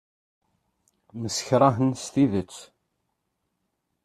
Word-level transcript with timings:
Msekṛahen 1.21 1.91
s 2.03 2.05
tidet. 2.13 2.57